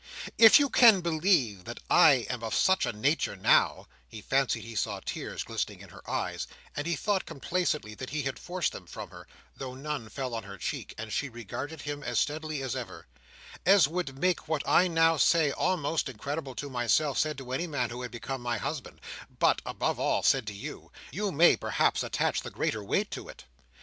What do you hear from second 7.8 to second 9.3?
that he had forced them from her,